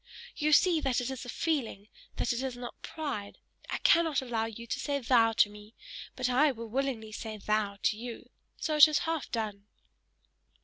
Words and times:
You 0.35 0.51
see 0.51 0.81
that 0.81 0.99
it 0.99 1.11
is 1.11 1.25
a 1.25 1.29
feeling; 1.29 1.87
that 2.15 2.33
it 2.33 2.41
is 2.41 2.57
not 2.57 2.81
pride: 2.81 3.37
I 3.69 3.77
cannot 3.83 4.19
allow 4.19 4.45
you 4.45 4.65
to 4.65 4.79
say 4.79 4.97
THOU 4.99 5.33
to 5.35 5.49
me, 5.51 5.75
but 6.15 6.27
I 6.27 6.51
will 6.51 6.69
willingly 6.69 7.11
say 7.11 7.37
THOU 7.37 7.77
to 7.83 7.97
you, 7.97 8.29
so 8.57 8.75
it 8.77 8.87
is 8.87 8.97
half 9.05 9.29
done!" 9.31 9.67